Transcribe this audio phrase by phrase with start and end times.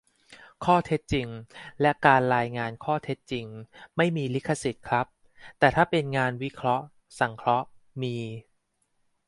[0.65, 1.27] ข้อเท็จจริง
[1.81, 3.45] และ การรายงานข้อเท็จจริง
[3.97, 5.05] ไม่มีลิขสิทธิ์ครับ-
[5.59, 6.85] แต่ถ้าเป็นงานวิเคราะห์
[7.19, 7.67] สังเคราะห์
[8.01, 8.17] มี